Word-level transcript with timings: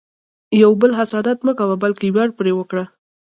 د 0.49 0.53
یو 0.63 0.71
بل 0.81 0.91
حسادت 0.99 1.37
مه 1.47 1.53
کوه، 1.59 1.75
بلکې 1.83 2.07
ویاړ 2.13 2.29
پرې 2.39 2.51
وکړه. 2.55 2.83